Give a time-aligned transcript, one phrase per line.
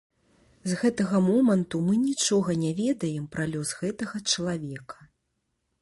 [0.69, 4.99] З гэтага моманту мы нічога не ведаем пра лёс гэтага чалавека.